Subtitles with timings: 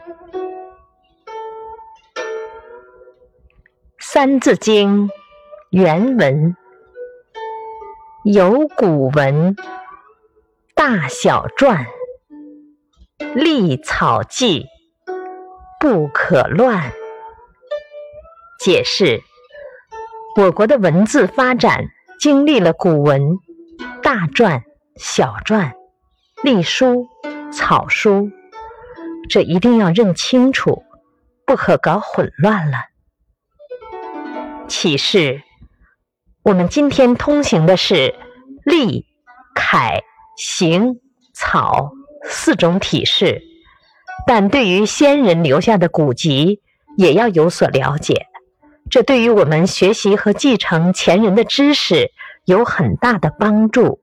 [3.98, 5.08] 《三字经》
[5.70, 6.56] 原文
[8.24, 9.54] 有古文，
[10.74, 11.84] 大小篆，
[13.34, 14.64] 隶草记，
[15.78, 16.92] 不可乱。
[18.58, 19.20] 解释：
[20.36, 21.84] 我国的文字发展
[22.18, 23.38] 经历了古文、
[24.02, 24.62] 大篆、
[24.96, 25.72] 小篆、
[26.42, 27.06] 隶书、
[27.52, 28.30] 草书，
[29.30, 30.82] 这一定要认清楚，
[31.46, 32.78] 不可搞混乱了。
[34.66, 35.40] 启示：
[36.42, 38.16] 我们今天通行的是
[38.64, 39.06] 隶、
[39.54, 40.02] 楷、
[40.36, 40.96] 行、
[41.32, 41.92] 草
[42.24, 43.40] 四种体式，
[44.26, 46.60] 但对于先人留下的古籍
[46.96, 48.26] 也要有所了解，
[48.90, 52.10] 这对于我们学习和继承前人的知识
[52.46, 54.00] 有很大的帮助。